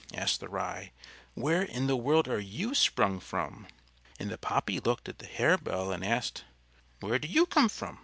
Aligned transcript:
asked 0.15 0.39
the 0.39 0.47
Rye. 0.49 0.91
"Where 1.35 1.61
in 1.61 1.85
the 1.85 1.95
world 1.95 2.27
are 2.27 2.39
you 2.39 2.73
sprung 2.73 3.19
from?" 3.19 3.67
And 4.19 4.31
the 4.31 4.37
Poppy 4.39 4.79
looked 4.79 5.07
at 5.07 5.19
the 5.19 5.27
Harebell 5.27 5.91
and 5.91 6.03
asked, 6.03 6.43
"Where 7.01 7.19
do 7.19 7.27
you 7.27 7.45
come 7.45 7.69
from?" 7.69 7.99